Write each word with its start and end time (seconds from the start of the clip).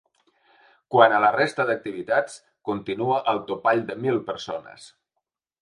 Quant 0.95 1.13
a 1.17 1.19
la 1.23 1.29
resta 1.35 1.65
d’activitats, 1.71 2.39
continua 2.71 3.21
el 3.35 3.45
topall 3.53 3.87
de 3.93 4.01
mil 4.07 4.21
persones. 4.31 4.93